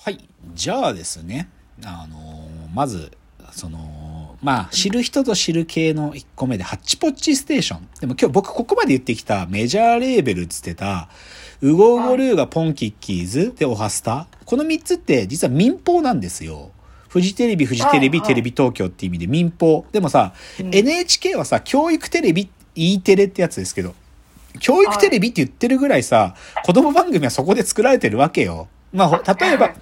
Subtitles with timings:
[0.00, 0.28] はい。
[0.54, 1.48] じゃあですね、
[1.84, 3.10] あのーまず、
[3.50, 7.88] その、まあ、知る人ぞ知る系の1個目で、ハッチポッチステーション。
[8.00, 11.08] でも今日僕ここまで言ってきたメジャーレーベルっつってた、
[11.60, 14.28] ウゴウゴルーがポンキッキーズでオハスタ。
[14.44, 16.70] この3つって実は民放なんですよ。
[17.08, 19.84] フジテレビ、フジテレビ、テレビ東京って意味で民放。
[19.90, 23.94] でもさ、うん NHK はさ、教育テレビ、E テレってやつですけど、
[24.60, 28.68] 教育テレビって言ってるぐらいさ、子供番組はそこで作られてるわけよ。
[28.92, 29.74] まあほ、例えば、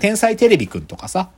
[0.00, 1.30] 天才テレビくんとかさ、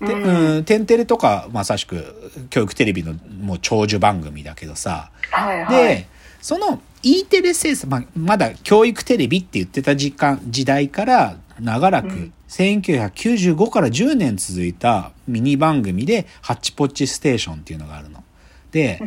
[0.00, 5.86] でうんうん、天テレとか、まさしく、教育テレビのもう長寿番組だけどさ、はいはい。
[5.86, 6.08] で、
[6.40, 18.22] その E テレ制作、まあ、まだ教育テレビって言ってた時間、時代から長らく、うん1995から10年続いたミニ番組で、ハッチポッチステーションっていうのがあるの。
[18.70, 19.00] で、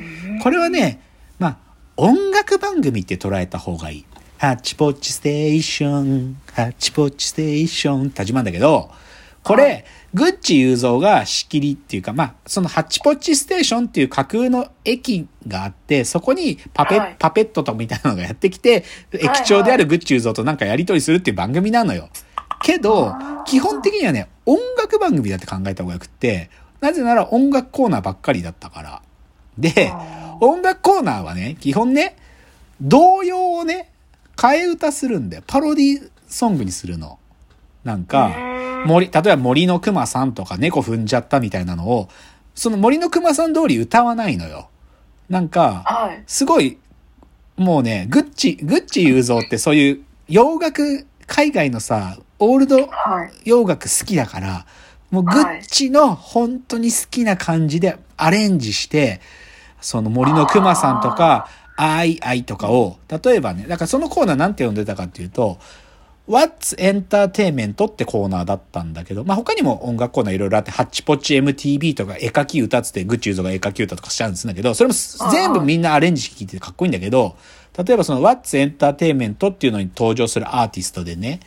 [0.43, 1.01] これはね、
[1.39, 1.57] まあ、
[1.95, 4.05] 音楽番組って捉えた方がいい。
[4.37, 8.03] ハッチポッチステーション、ハッチポッチステーション。
[8.03, 8.91] って始まるんだけど、
[9.41, 9.85] これ、はい。
[10.13, 17.15] グッチ雄三が仕切りっていうか、まあ、そのハッチポッチステーションっていう架空の駅があって、そこにパペ、はい。
[17.17, 22.09] パペットとみたいなのがやってきて、駅長であるグッチ雄三となんかやりとりするっていう番組なのよ。
[22.61, 23.15] けど
[23.45, 29.01] 基本的にはね、音楽番組だって考えた方がよくって、なぜなら音楽コーナーばっかりだったから。
[29.57, 32.17] で、あ音楽コーナーはね、基本ね、
[32.79, 33.89] 童謡をね、
[34.37, 35.43] 替え歌するんだよ。
[35.45, 37.19] パロディソングにするの。
[37.83, 38.31] なんか、
[38.85, 42.09] 森、例えば森の熊さんとか猫踏んじゃったみたいなのを、
[42.53, 44.69] その森の熊さん通り歌わないのよ。
[45.29, 46.23] なんか、はい。
[46.27, 46.77] すごい、
[47.57, 53.31] もうね、グッチ、グッチ裕三ってそういう洋楽、海外のさ、オールドはい。
[53.45, 54.65] 洋楽好きだから、
[55.09, 59.21] もうグッチの本当に好きな感じでアレンジして、
[59.81, 65.59] その森の熊さんとか、アイアイとかを、例えばね、だからそのコーナーなんて呼んでたかっていうと、
[66.27, 74.93] What's Entertainment ってコーナーだったんだけど、まあ、他にも音楽コーナーいろいろあって、ハッチポッチ MTV とか絵描き歌っつって、グッチ裕三が絵描き歌とかしちゃうんですけど、それも
[75.31, 77.37] 全部みんなアレンジ効いててかっこいいんだけど、
[77.77, 81.39] 例えばその What's Entertainment っていうのに登場するアーティストでね、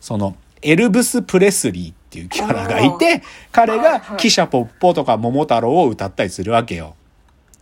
[0.00, 6.96] その、エルブス・プレスリーっていうキャラがいて、彼が汽車ポッポとか桃太郎を歌ったりするわけよ。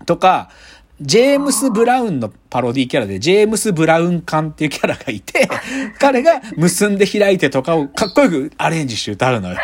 [0.06, 0.50] とか、
[1.00, 5.48] ジェームス・ブラウンのパロディキャラで、ジェームス・ブラウン管っていうキャラがいて、
[5.98, 9.58] 彼が結んで開いてとかをかっこよくアレンジして歌うのよ。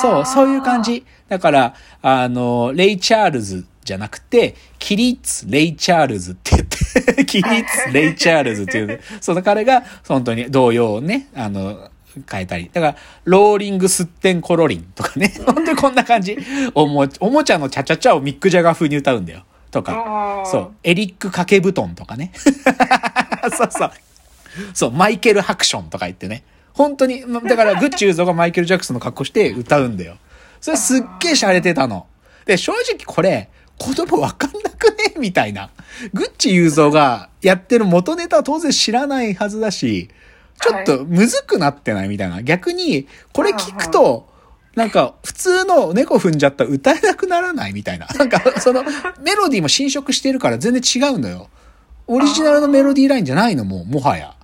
[0.00, 0.82] そう、そういう感。
[0.82, 1.04] じ。
[1.28, 11.90] だから、あの、レイ・チャールズじゃなくて、キリッツ・レイ・チャールズって言って、 キリッツ・レイ・チャールズっていう、その彼が本当に童謡をね、あの、
[12.30, 12.70] 変えたり。
[12.72, 15.34] だから、ローリング・スッテン・コロリンとかね。
[15.46, 16.36] 本当にこんな感じ。
[16.74, 19.44] おも、おもちゃのチャチャチャをミック・ジャガー風に歌うんだよ。
[19.74, 20.44] とか。
[20.46, 20.72] そう。
[20.84, 22.30] エリック掛け布団とかね。
[23.56, 23.90] そうそう。
[24.72, 26.44] そう、マイケル・ハクションとか言ってね。
[26.72, 30.16] 本当に、まだから、グッチ雄三がマイケル・ジャクソンの格好して歌うんだよ。
[30.60, 32.06] それすっげえ洒落てたの。
[32.46, 35.14] で、正直これ、子供わかんなくね？
[35.18, 35.70] みたいな。
[36.12, 40.08] グッチ雄三がやってる元ネタは当然知らないはずだし、
[40.60, 42.08] ちょっとむずくなってない？
[42.08, 42.42] みたいな。
[42.42, 44.28] 逆に、これ聞くと、
[44.76, 48.06] なんか、普通の猫踏んじゃったら歌えなくならないみたいな。
[48.18, 48.82] なんか、その、
[49.22, 51.48] メロディーも侵食してるから全然違うのよ。
[52.06, 54.34] オリジナルのメロディーラインじゃないのもう、もはや。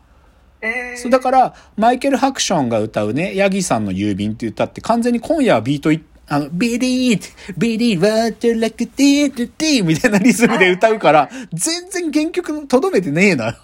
[0.63, 7.23] えーそう、だから、マイケル・ハクションが歌うね、ヤギさんの郵便って歌って、完全に今夜はビートい、あの、ビリー、
[7.59, 13.55] ビリー、ワートラクティー、ティティーみたいなリズムで歌うから、全然原曲とどめてねえのよ。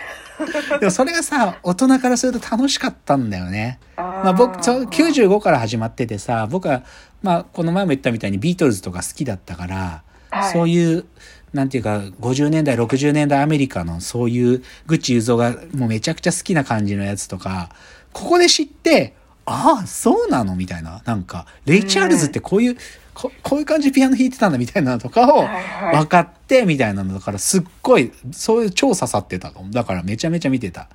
[0.80, 3.78] でもそれがさ、大人からすると楽しかったんだよね。
[4.24, 6.82] まあ僕、そう95から始まっててさ、僕は、
[7.22, 11.04] まあこの前も言ったみたいにビートルズとか好きだったから、はいそういう、
[11.52, 17.70] なんていうか、50年代、60年代アメリカのそういう、グッチ雄三がもうめちゃくちゃ好きな感じのやつとか、
[18.12, 19.14] ここで知って、
[19.46, 21.02] ああ、そうなのみたいな。
[21.04, 22.76] なんか、レイ・チャールズってこういう、
[23.14, 25.46] ここういう感じでピアノ弾いてたんだみたいなのとかを
[25.92, 29.52] 分かってみたいなのだからすっごい、そういう超刺さってた。
[29.70, 30.88] だからめちゃめちゃ見てた。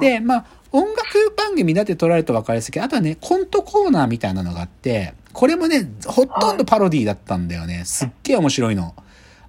[0.00, 7.82] で、まあ、音楽番組だって捉えると分かりやすいけど、あとはね、コントコーナーみたいなのがあって、これもね、ほとんどパロディだったんだよね。
[7.84, 8.94] すっげえ面白いの。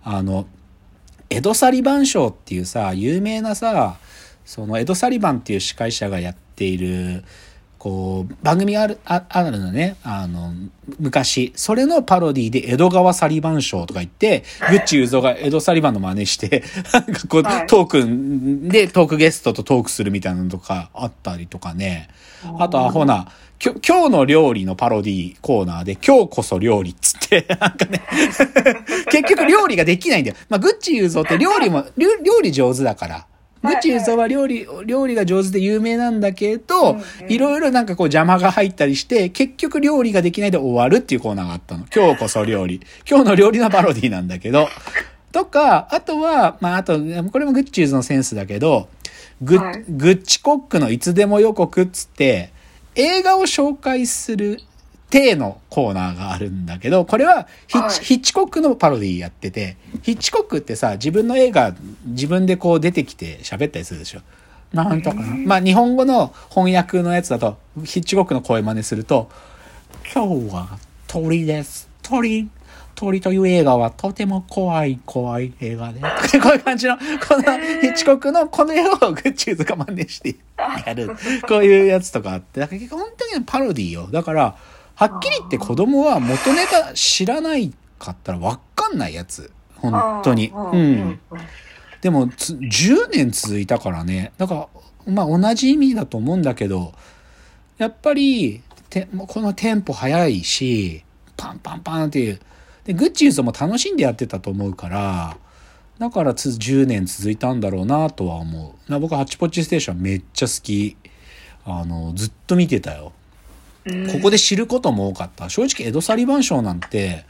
[0.03, 0.47] あの、
[1.29, 3.97] エド・サリバン賞っていうさ、有名なさ、
[4.45, 7.23] そのエド・サリバンっていう司会者がやっている、
[7.83, 9.97] こう、番組がある、ああるのね。
[10.03, 10.53] あの、
[11.01, 11.51] 昔。
[11.57, 16.63] それのパロディで江戸川サリバン賞とか言って、グッチ雄三が江戸サリバンの真似して、
[16.93, 22.07] なんかこう、はいトークでトークゲストとトークするみたいなのとかあったりとかね。
[22.57, 23.27] あとアホな、
[23.59, 28.01] きょ今日の料理のパロディコーナーで、今日こそ料理っつって、 なんかね、
[29.11, 30.37] 結局料理ができないんだよ。
[30.47, 33.25] まあ、グッチ雄三って料理も、料料理上手だから。
[33.63, 36.97] グッチユーザーは料理、料理が上手で有名なんだけど、
[37.29, 41.85] いろいろなんかこう邪魔が入ったりして、結局料理ができないで終わるっていうコーナーがあったの。
[41.95, 42.81] 今日こそ料理。
[43.09, 44.67] 今日の料理のパロディなんだけど。
[45.31, 46.99] とか、あとは、まあ、あと、
[47.31, 48.89] これもグッチ裕三のセンスだけど、
[49.41, 52.51] グッ、はいグッチコックのいつでも予告っつって、
[52.95, 54.59] 映画を紹介する
[55.13, 61.75] 体のコーナーがあるんだけど、これはヒッチ,、はいヒッチコックのパロディやってて、ヒッチコックってさ、自分の映画、
[62.05, 64.21] 自分でこう出てきて喋ったりするでしょ。
[64.73, 65.23] なんとかな。
[65.45, 69.29] まあ日本語の翻訳のやつだと、ヒッチコックの声真似すると、
[70.13, 71.87] 今日は鳥です。
[72.01, 72.49] 鳥。
[72.95, 75.99] 鳥という映画はとても怖い怖い映画で。
[76.41, 77.03] こういう感じの、こ
[77.37, 77.43] の
[77.81, 80.35] ヒッチコックのこの映画をグッチーズが真似して
[80.85, 81.09] やる。
[81.47, 82.59] こういうやつとかあって。
[82.59, 84.09] だから結構本当にパロディよ。
[84.11, 84.55] だから、
[85.03, 89.51] はっきり言って子供は元ネタ知らないかったらわかんないやつ。
[89.75, 90.47] 本当に。
[90.49, 91.19] うんうん。
[92.01, 94.31] でもつ、10年続いたからね。
[94.37, 94.69] だか
[95.05, 96.93] ら、まあ同じ意味だと思うんだけど、
[97.77, 101.03] やっぱり、てこのテンポ早いし、
[101.35, 102.39] パンパンパンっていう。
[102.85, 105.35] で、グッチ裕三も楽しんでやってたと思うから、
[105.99, 108.91] だからつ10年続いたんだろうなとは思う。
[108.91, 110.95] な僕、ハッチポッチステーションめっちゃ好き。
[111.65, 113.11] あの、ずっと見てたよ。
[113.85, 115.49] ここで知ることも多かった。
[115.49, 117.25] 正直、エド・サリバン・ショーなんて、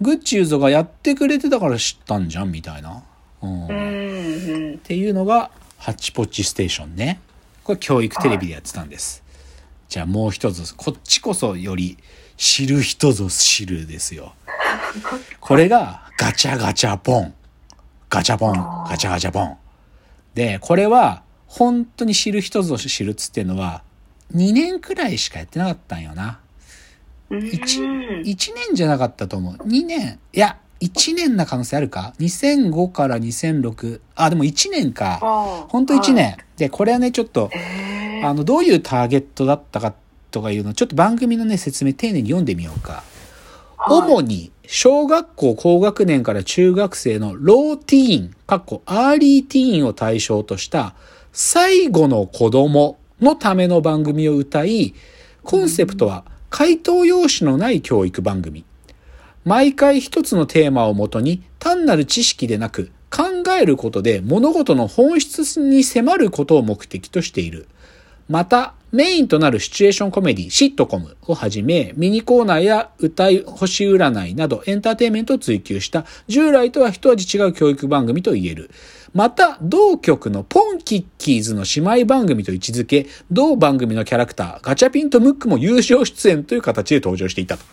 [0.00, 3.02] グッチユーズがやってくれてたから知ったんじゃんみたいな。
[3.42, 3.66] うん。
[3.66, 7.20] うんうんっていうのが、ハッチポッチステーションね。
[7.64, 9.22] これ教育テレビでやってたんです。
[9.88, 11.98] じゃあもう一つ、こっちこそより
[12.36, 14.34] 知る人ぞ知るですよ。
[15.40, 17.34] これがガチャガチャポン。
[18.08, 18.52] ガチャポン、
[18.88, 19.56] ガチャガチャポン。
[20.34, 23.82] で、これは本当に知る人ぞ知るっつっていうのは
[24.34, 26.40] 2年くらいしかやってなかったんよな。
[27.30, 29.54] うん1、一年じゃなかったと思う。
[29.54, 30.18] 2年。
[30.32, 34.00] いや、1年な可能性あるか ?2005 から2006。
[34.16, 35.18] あ、でも1年か。
[35.22, 36.36] あほんと1年。
[36.56, 37.50] で、これはね、ちょっと、
[38.22, 39.94] あの、どういうターゲットだったか
[40.30, 43.04] とかいうのを、ちょっと番組のね、説明丁寧に読んでみようか。
[43.88, 50.94] 主に、小学校高学年から中学生のローティーン、かっこアーリーティーンを対象とした、
[51.32, 54.94] 最後の子供のための番組を謳い、
[55.42, 58.64] コンセプトは、回答用紙のない教育番組。
[59.44, 67.66] 毎回一つのテーマをもとに単なる知識でなく考えることで物事の本質に迫ることを目的としている。
[68.32, 78.70] また、メインとなるシチュエーションコメディ、シットコムをはじめ、ミニコーナーや歌い、星占いなどエンターテインメントを追求した、従来とは一味違う教育番組と言える。
[79.12, 87.64] また、同局のポンキッキーズの姉妹番組と位置づけ、同番組のキャラクター、ガチャピンとムックも優勝出演という形で登場していたと。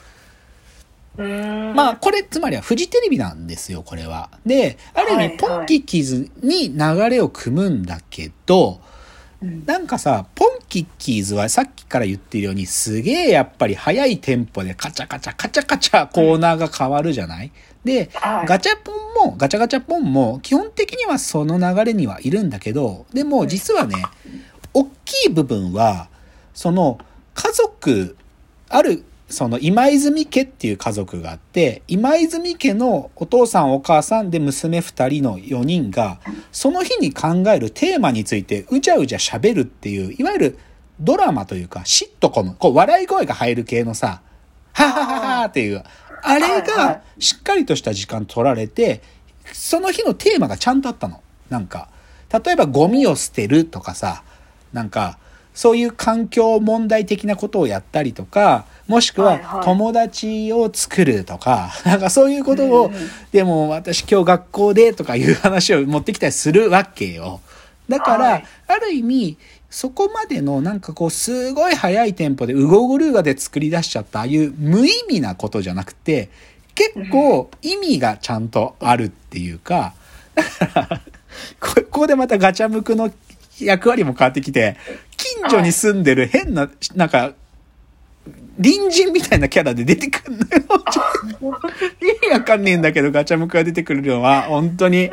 [1.20, 4.30] うんまあ、これ、つまりはフジテレビなんですよ、これは。
[4.46, 9.00] で、ある意味、ポンキッキーズに流れを組むんだけど、うん
[9.42, 10.26] なんかさ、
[10.70, 17.52] キッキーズはさっきから言ってるように、すげえやっぱり速いテンポでカチャカチャカチャカチャコーナーが変わるじゃない？
[17.84, 18.46] で、はい。
[18.46, 23.96] ガチャポンも、ガチャガチャポンも、基本的にはその流れにはいるんだけど、でも実はね、
[24.74, 26.10] 大きい部分は、
[26.54, 27.00] その、
[27.34, 28.16] 家族、
[28.70, 36.20] ある、その今泉家っていう家族があって、今泉家のお父さんお母さんで娘二人の4人が、
[36.52, 40.60] その日に考えるテーマについてうじゃうじゃ喋るっていう、いわゆる
[41.00, 44.22] ドラマというか、シットコム、こう笑い声が入る系のさ、
[44.74, 45.84] ははははっていう、
[46.24, 49.02] あれがしっかりとした時間取られて、
[49.54, 51.22] その日のテーマがちゃんとあったの。
[51.50, 51.90] なんか、
[52.44, 54.24] 例えばゴミを捨てるとかさ、
[54.74, 55.18] なんか、
[55.54, 59.66] そういう環境問題的なことをやったりとか、もしくはいははい。
[59.66, 62.92] 友達を作るとか、 なんかそういうことを、
[63.32, 67.40] でも私今日学校でとかいう話を持ってきたりするわけよ。
[67.88, 68.46] だから、はい。
[68.68, 69.38] ある意味、
[69.70, 76.30] そこまでのなんかこう、すごい速いテンポで、ウゴゴルーガで作り出しちゃった、ああいう無意味なことじゃなくて、
[76.74, 79.94] 結構意味がちゃんとあるっていうか、
[80.34, 81.02] だから、
[81.60, 83.12] こここでまたガチャムクの
[83.60, 84.78] 役割も変わってきて、
[85.18, 87.34] 近所に住んでる変な、なんか、
[88.62, 90.48] 隣人みたいなキャラで出てくるのよ。
[90.92, 91.02] ちょ
[92.02, 95.10] 意味わかんねえんだけど、ガチャムクが出てくるのは、本当に。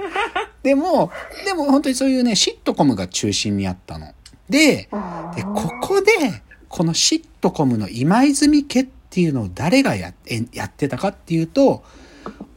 [0.63, 1.13] でも、
[1.45, 4.13] でも本当にそういうね、シットコムが中心にあったの。
[4.51, 4.89] で、
[5.37, 10.13] で、ここで、このシットコムの今泉家っていうのを誰がや
[10.53, 11.85] やってたかっていうと、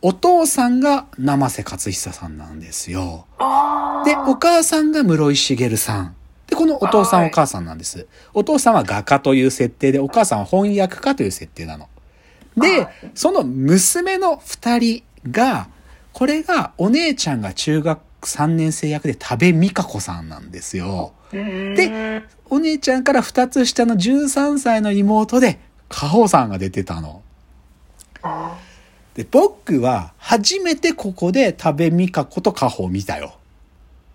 [0.01, 3.27] お父さんが生瀬勝久さんなんですよ。
[4.05, 6.15] で、お母さんが室井茂さん。
[6.59, 8.07] で、このお父さんはいお母さんなんです。
[8.33, 11.87] お父さんは画家という設定で、お母さんは翻訳家という設定なの。
[12.57, 15.69] ではい、その娘の二人が、
[16.11, 21.13] これがお姉ちゃんが中学3年生役で多部未華子さんなんですよ。
[21.31, 27.21] でで、お姉ちゃんから2つ下の13歳の妹で、カホさんが出てたの。
[29.15, 33.38] で、僕は初めてここで多部未華子とカホを見たよ。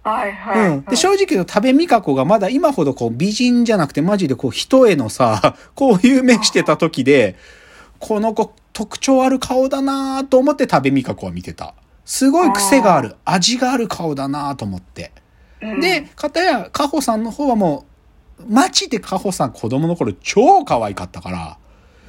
[0.05, 0.69] はいはい。
[0.69, 0.85] うん。
[0.85, 7.37] で、正直言うと多部未華子がまだ今ほどこう美人じゃなくてマジでこう人へのさ、 こういう目してた時で、
[7.99, 11.75] この子特徴ある顔だなと思って多部未華子は見てた。
[12.05, 15.11] すごい癖がある、味がある顔だなと思って。
[15.63, 17.87] うんで、、かたや、カホさんの方はも
[18.39, 21.57] う、マジでカホさん子供の頃超可愛かったから、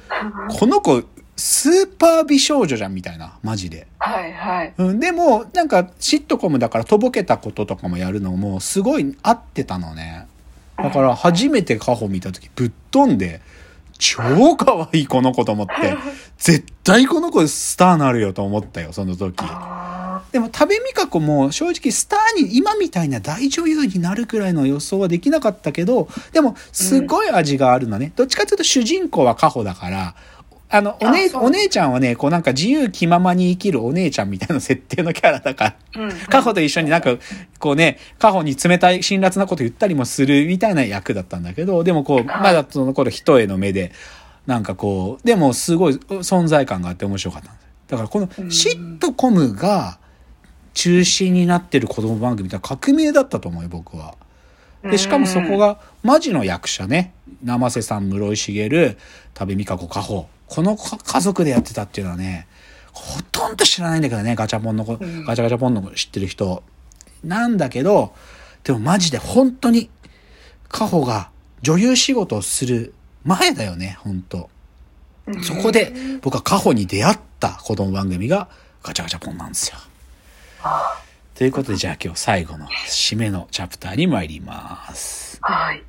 [0.50, 1.02] この子、
[1.36, 3.86] スーパー美少女じゃんみたいな、マジで。
[3.98, 4.74] はいはい。
[4.78, 10.26] うん、でも、なんか、シットコムだからとぼけたこととかもやるのも、すごい合ってたのね。
[10.78, 13.42] だから、初めてカホ見た時、ぶっ飛んで、
[13.98, 15.72] 超可愛いこの子と思って、
[16.38, 19.34] 絶対この子スターなるよと思ったよ、その時。
[19.38, 28.12] あでも、多部未華子も正直スターに、今みたいな大女優になるくらいの予想はできなかったけど、でも、すごい味があるのね。
[28.16, 30.14] どっちかというと主人公はカホだから、
[30.68, 37.16] あの、お姉、お姉ちゃんはね、こうなんか自由気ままに生きるお姉ちゃんみたいな設定のキャラだから、ーうんカホと一緒になんか、
[37.60, 43.92] こうね、カホに冷たい辛辣なこと言ったりもするみたいな役だったんだけど、でもこう、まだその頃人への目で、
[44.46, 47.66] なんかこう、でもすごい存在感があって面白かったんです。
[47.88, 49.98] だからこのシットコムが
[50.74, 54.14] 中心になってる子供番組って革命だったと思うよ、僕は。
[54.90, 57.12] で、しかもそこが、マジの役者ね。
[57.42, 58.96] 生瀬さん、室井茂、
[59.34, 60.28] 多部未華子、加穂。
[60.46, 62.46] このか家族でやってたっていうのはね、
[62.92, 66.62] ほとんど知らないんだけどね、ガチャポンの子、んガチャガチャポンの子知ってる人。
[67.24, 68.14] なんだけど、
[68.64, 69.90] でもマジで本当に、
[70.68, 71.30] カホが
[71.62, 74.48] 女優仕事をする前だよね、本当
[75.42, 78.48] そこで僕はカホに出会った子供番組が
[78.82, 79.78] ガチャガチャポンなんですよ。
[81.36, 85.38] ということでじゃあ今日最後の締めのチャプターに参ります。
[85.42, 85.84] はい。